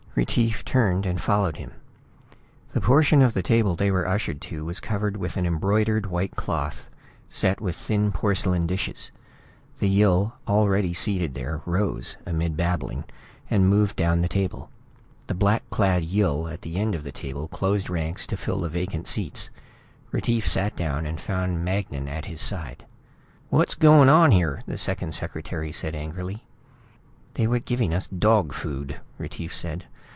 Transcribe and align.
Retief 0.13 0.65
turned 0.65 1.05
and 1.05 1.21
followed 1.21 1.55
him. 1.55 1.71
The 2.73 2.81
portion 2.81 3.21
of 3.21 3.33
the 3.33 3.41
table 3.41 3.77
they 3.77 3.89
were 3.89 4.05
ushered 4.05 4.41
to 4.41 4.65
was 4.65 4.81
covered 4.81 5.15
with 5.15 5.37
an 5.37 5.45
embroidered 5.45 6.05
white 6.05 6.35
cloth, 6.35 6.89
set 7.29 7.61
with 7.61 7.77
thin 7.77 8.11
porcelain 8.11 8.67
dishes. 8.67 9.13
The 9.79 9.87
Yill 9.87 10.33
already 10.49 10.91
seated 10.93 11.33
there 11.33 11.61
rose, 11.65 12.17
amid 12.25 12.57
babbling, 12.57 13.05
and 13.49 13.69
moved 13.69 13.95
down 13.95 14.19
the 14.19 14.27
table. 14.27 14.69
The 15.27 15.33
black 15.33 15.63
clad 15.69 16.03
Yill 16.03 16.49
at 16.49 16.61
the 16.63 16.75
end 16.77 16.93
table 17.15 17.47
closed 17.47 17.89
ranks 17.89 18.27
to 18.27 18.37
fill 18.37 18.59
the 18.59 18.69
vacant 18.69 19.07
seats. 19.07 19.49
Retief 20.11 20.45
sat 20.45 20.75
down 20.75 21.05
and 21.05 21.21
found 21.21 21.63
Magnan 21.63 22.09
at 22.09 22.25
his 22.25 22.41
side. 22.41 22.85
"What's 23.49 23.75
going 23.75 24.09
on 24.09 24.31
here?" 24.33 24.61
the 24.65 24.77
second 24.77 25.13
secretary 25.15 25.71
said 25.71 25.95
angrily. 25.95 26.43
"They 27.35 27.47
were 27.47 27.59
giving 27.59 27.93
us 27.93 28.09
dog 28.09 28.51
food," 28.51 28.99
Retief 29.17 29.55
said. 29.55 29.85